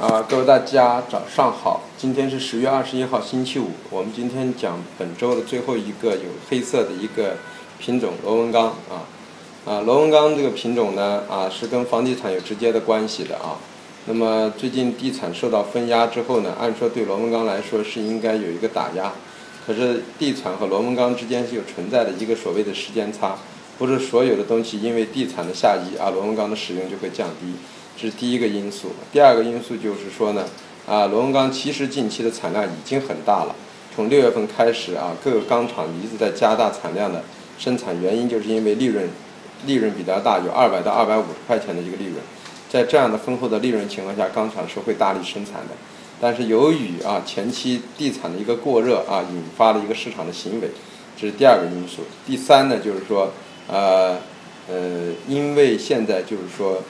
[0.00, 7.36] 啊，各位大家早上好，今天是十月二十一号星期五，我们今天讲本周的最后一个有黑色的一个
[7.78, 9.04] 品种螺纹钢啊，
[9.66, 13.60] 啊，螺纹钢这个品种呢啊是跟房地产有直接的关系的啊，
[14.06, 19.12] 那么最近地产受到分压之后呢，按说对螺纹钢来说是应该有一个打压，
[19.66, 23.36] 可是地产和螺纹钢之间是有存在的一个所谓的时间差，
[23.76, 27.52] 不是所有的东西因为地产的下移啊，螺纹钢的使用就会降低。
[27.96, 30.46] 这是第一个因素，第二个因素就是说呢，
[30.86, 33.54] 啊，螺纹钢其实近期的产量已经很大了。
[33.94, 37.22] 从六月份开始啊，各个钢厂一直在加大产量的
[37.58, 39.06] 生产，原因就是因为利润，
[39.66, 42.16] 利润比较大，有二百到二百五十块钱的一个利润。
[42.70, 45.74] 在这样的丰厚的利润情况下，钢厂是会大力生产的。
[46.20, 50.68] 但是由于啊前期地产的一个过热啊，引发了一个市场的行为，
[51.20, 52.02] 这是第二个因素。
[52.26, 53.32] 第三呢，就是说，
[53.66, 54.16] 呃
[54.68, 56.82] 呃，因为现在就是说。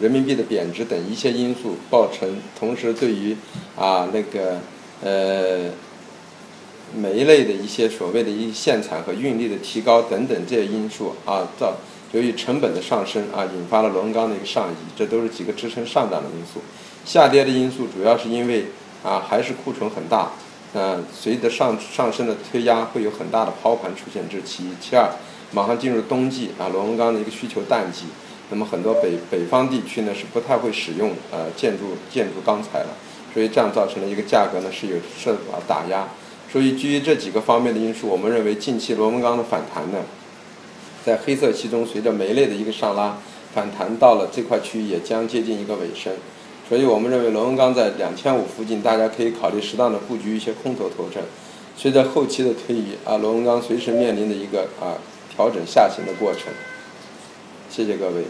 [0.00, 3.36] 人民币的贬值等一些因素造成，同时对于
[3.76, 4.60] 啊那个
[5.02, 5.70] 呃
[6.96, 11.74] 煤类的一些所谓的一限产和运力的提高等等这些因素啊，造
[12.12, 16.60] 由于成本的上升啊，引发了螺纹钢的一个上移，这都是几个支撑上涨的因素。
[17.04, 18.66] 下跌的因素主要是因为
[19.02, 20.30] 啊还是库存很大，
[20.74, 24.68] 嗯，随着上上升的推压会有很大的抛盘出现，这是其一。
[24.80, 25.10] 其二，
[25.52, 28.04] 马上进入冬季啊，螺纹钢的一个需求淡季。
[28.50, 32.96] 那么很多北北方地区呢是不太会使用呃建筑建筑钢材了，
[33.34, 36.08] 所以这样造成了一个价格呢是有受到打压。
[36.50, 39.98] 所以基于这几个方面的因素，我们认为近期螺纹钢的反弹呢，
[41.04, 43.18] 在黑色期中随着煤类的一个上拉，
[43.54, 46.10] 反弹到了这块区域也将接近一个尾声。
[46.66, 51.22] 所以我们认为螺纹钢在两千五附近，大家可以考虑适当的布局一些空头头寸。
[51.76, 54.96] 随着后期的推移啊，螺纹钢随时面临的一个啊
[55.38, 56.52] 调整下行的过程。
[57.70, 58.24] 谢谢各位。